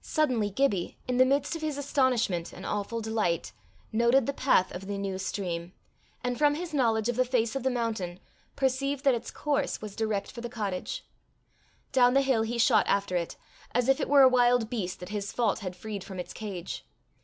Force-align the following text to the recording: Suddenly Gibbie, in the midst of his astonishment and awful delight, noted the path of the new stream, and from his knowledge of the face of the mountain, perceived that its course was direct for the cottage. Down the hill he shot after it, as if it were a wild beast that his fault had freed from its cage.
Suddenly 0.00 0.50
Gibbie, 0.50 0.96
in 1.08 1.16
the 1.16 1.24
midst 1.24 1.56
of 1.56 1.60
his 1.60 1.76
astonishment 1.76 2.52
and 2.52 2.64
awful 2.64 3.00
delight, 3.00 3.50
noted 3.90 4.26
the 4.26 4.32
path 4.32 4.72
of 4.72 4.86
the 4.86 4.96
new 4.96 5.18
stream, 5.18 5.72
and 6.22 6.38
from 6.38 6.54
his 6.54 6.72
knowledge 6.72 7.08
of 7.08 7.16
the 7.16 7.24
face 7.24 7.56
of 7.56 7.64
the 7.64 7.68
mountain, 7.70 8.20
perceived 8.54 9.02
that 9.04 9.16
its 9.16 9.32
course 9.32 9.82
was 9.82 9.96
direct 9.96 10.30
for 10.30 10.40
the 10.40 10.48
cottage. 10.48 11.04
Down 11.90 12.14
the 12.14 12.22
hill 12.22 12.42
he 12.42 12.58
shot 12.58 12.86
after 12.86 13.16
it, 13.16 13.36
as 13.72 13.88
if 13.88 13.98
it 14.00 14.08
were 14.08 14.22
a 14.22 14.28
wild 14.28 14.70
beast 14.70 15.00
that 15.00 15.08
his 15.08 15.32
fault 15.32 15.58
had 15.58 15.74
freed 15.74 16.04
from 16.04 16.20
its 16.20 16.32
cage. 16.32 16.86